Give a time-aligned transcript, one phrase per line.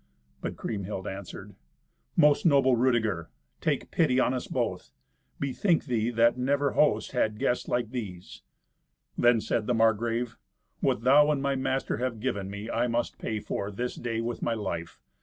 [0.41, 1.53] But Kriemhild answered,
[2.15, 4.89] "Most noble Rudeger, take pity on us both.
[5.39, 8.41] Bethink thee that never host had guests like these."
[9.15, 10.39] Then said the Margrave,
[10.79, 14.41] "What thou and my master have given me I must pay for, this day, with
[14.41, 14.99] my life.